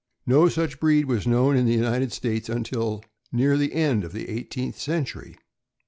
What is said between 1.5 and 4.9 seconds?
in the United States until near the end of the eighteenth